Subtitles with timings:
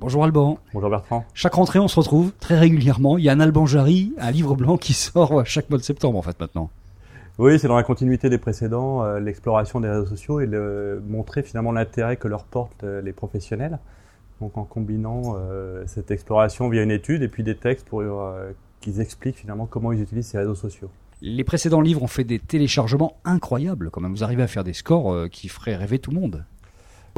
[0.00, 0.58] Bonjour Alban.
[0.74, 1.24] Bonjour Bertrand.
[1.34, 3.18] Chaque rentrée, on se retrouve très régulièrement.
[3.18, 6.16] Il y a un Alban Jarry, un livre blanc qui sort chaque mois de septembre
[6.16, 6.70] en fait maintenant.
[7.38, 11.42] Oui, c'est dans la continuité des précédents, euh, l'exploration des réseaux sociaux et le, montrer
[11.42, 13.80] finalement l'intérêt que leur portent euh, les professionnels.
[14.40, 18.04] Donc en combinant euh, cette exploration via une étude et puis des textes pour
[18.80, 20.90] qu'ils expliquent finalement comment ils utilisent ces réseaux sociaux.
[21.22, 24.12] Les précédents livres ont fait des téléchargements incroyables quand même.
[24.12, 26.44] Vous arrivez à faire des scores qui feraient rêver tout le monde.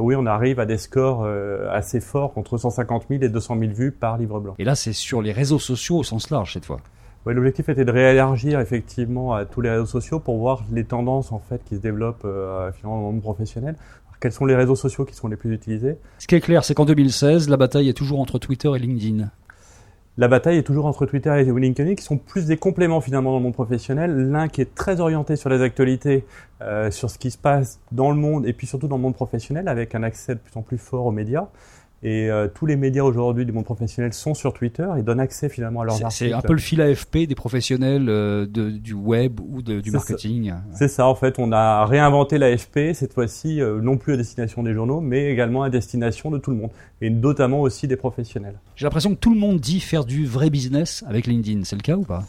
[0.01, 3.73] Oui, on arrive à des scores euh, assez forts, entre 150 000 et 200 000
[3.73, 4.55] vues par livre blanc.
[4.59, 6.81] Et là, c'est sur les réseaux sociaux au sens large cette fois.
[7.27, 11.33] Oui, l'objectif était de réélargir effectivement à tous les réseaux sociaux pour voir les tendances
[11.33, 13.77] en fait qui se développent euh, finalement dans le monde professionnel.
[14.21, 15.99] quels sont les réseaux sociaux qui sont les plus utilisés?
[16.19, 19.31] Ce qui est clair, c'est qu'en 2016, la bataille est toujours entre Twitter et LinkedIn
[20.21, 23.39] la bataille est toujours entre Twitter et LinkedIn, qui sont plus des compléments finalement dans
[23.39, 24.31] le monde professionnel.
[24.31, 26.27] L'un qui est très orienté sur les actualités,
[26.61, 29.15] euh, sur ce qui se passe dans le monde et puis surtout dans le monde
[29.15, 31.47] professionnel, avec un accès de plus en plus fort aux médias.
[32.03, 35.51] Et euh, tous les médias aujourd'hui du monde professionnel sont sur Twitter et donnent accès
[35.51, 36.31] finalement à leurs articles.
[36.31, 39.91] C'est un peu le fil AFP des professionnels euh, de, du web ou de, du
[39.91, 40.55] marketing.
[40.73, 44.63] C'est ça en fait, on a réinventé l'AFP cette fois-ci euh, non plus à destination
[44.63, 46.71] des journaux, mais également à destination de tout le monde
[47.03, 48.59] et notamment aussi des professionnels.
[48.77, 51.83] J'ai l'impression que tout le monde dit faire du vrai business avec LinkedIn, c'est le
[51.83, 52.25] cas ou pas?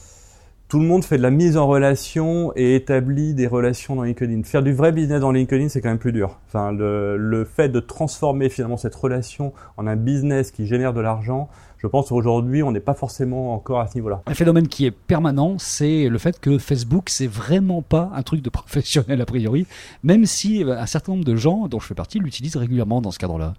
[0.72, 4.44] Tout le monde fait de la mise en relation et établit des relations dans LinkedIn.
[4.44, 6.40] Faire du vrai business dans LinkedIn, c'est quand même plus dur.
[6.48, 11.02] Enfin, le, le, fait de transformer finalement cette relation en un business qui génère de
[11.02, 14.22] l'argent, je pense qu'aujourd'hui, on n'est pas forcément encore à ce niveau-là.
[14.28, 18.42] Un phénomène qui est permanent, c'est le fait que Facebook, c'est vraiment pas un truc
[18.42, 19.68] de professionnel a priori,
[20.04, 23.20] même si un certain nombre de gens, dont je fais partie, l'utilisent régulièrement dans ce
[23.20, 23.56] cadre-là.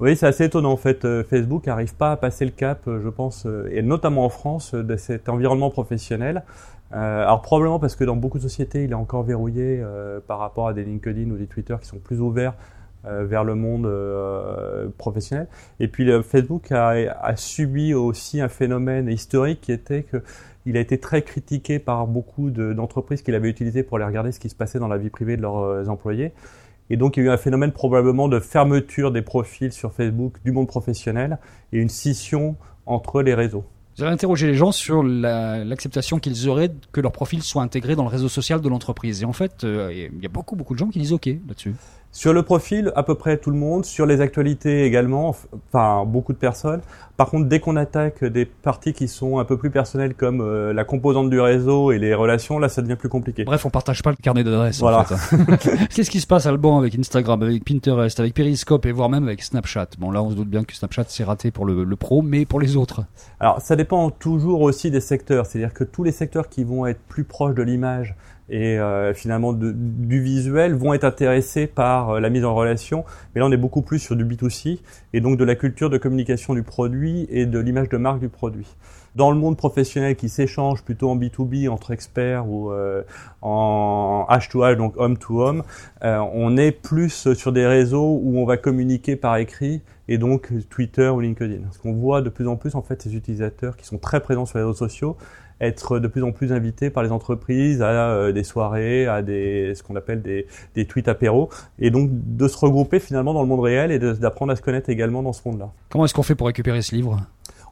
[0.00, 1.04] Oui, c'est assez étonnant en fait.
[1.04, 4.28] Euh, Facebook n'arrive pas à passer le cap, euh, je pense, euh, et notamment en
[4.28, 6.42] France, de cet environnement professionnel.
[6.90, 9.82] alors probablement parce que dans beaucoup de sociétés, il est encore verrouillé
[10.28, 12.54] par rapport à des LinkedIn ou des Twitter qui sont plus ouverts
[13.04, 13.88] vers le monde
[14.96, 15.48] professionnel.
[15.80, 20.22] Et puis Facebook a, a, subi aussi un phénomène historique qui était que
[20.66, 24.38] il a été très critiqué par beaucoup d'entreprises qu'il avait utilisé pour aller regarder ce
[24.38, 26.32] qui se passait dans la vie privée de leurs employés.
[26.90, 30.36] Et donc, il y a eu un phénomène probablement de fermeture des profils sur Facebook
[30.44, 31.38] du monde professionnel
[31.72, 32.56] et une scission
[32.86, 33.64] entre les réseaux.
[33.96, 38.02] Vous avez interrogé les gens sur l'acceptation qu'ils auraient que leur profil soit intégré dans
[38.02, 39.22] le réseau social de l'entreprise.
[39.22, 41.74] Et en fait, euh, il y a beaucoup, beaucoup de gens qui disent OK là-dessus.
[42.14, 43.84] Sur le profil, à peu près tout le monde.
[43.84, 45.34] Sur les actualités également,
[45.66, 46.80] enfin beaucoup de personnes.
[47.16, 50.72] Par contre, dès qu'on attaque des parties qui sont un peu plus personnelles comme euh,
[50.72, 53.42] la composante du réseau et les relations, là, ça devient plus compliqué.
[53.42, 54.78] Bref, on partage pas le carnet d'adresses.
[54.78, 55.00] Voilà.
[55.00, 55.34] En fait.
[55.34, 55.86] Hein.
[55.94, 59.42] Qu'est-ce qui se passe, Alban, avec Instagram, avec Pinterest, avec Periscope et voire même avec
[59.42, 59.88] Snapchat?
[59.98, 62.44] Bon, là, on se doute bien que Snapchat c'est raté pour le, le pro, mais
[62.46, 63.02] pour les autres.
[63.40, 65.46] Alors, ça dépend toujours aussi des secteurs.
[65.46, 68.14] C'est-à-dire que tous les secteurs qui vont être plus proches de l'image
[68.48, 73.04] et euh, finalement du visuel vont être intéressés par euh, la mise en relation.
[73.34, 74.80] Mais là, on est beaucoup plus sur du B2C
[75.12, 78.28] et donc de la culture de communication du produit et de l'image de marque du
[78.28, 78.76] produit.
[79.14, 83.02] Dans le monde professionnel qui s'échange plutôt en B2B entre experts ou euh,
[83.42, 85.62] en H2H, donc homme to homme,
[86.02, 91.08] on est plus sur des réseaux où on va communiquer par écrit et donc Twitter
[91.08, 91.62] ou LinkedIn.
[91.62, 94.46] Parce qu'on voit de plus en plus en fait ces utilisateurs qui sont très présents
[94.46, 95.16] sur les réseaux sociaux
[95.60, 99.74] être de plus en plus invités par les entreprises à euh, des soirées, à des
[99.74, 101.48] ce qu'on appelle des, des tweets apéros,
[101.78, 104.90] et donc de se regrouper finalement dans le monde réel et d'apprendre à se connaître
[104.90, 105.70] également dans ce monde-là.
[105.90, 107.18] Comment est-ce qu'on fait pour récupérer ce livre?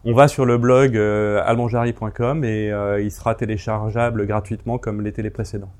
[0.04, 5.31] On va sur le blog euh, et euh, il sera téléchargeable gratuitement comme l'été les
[5.31, 5.70] précédents.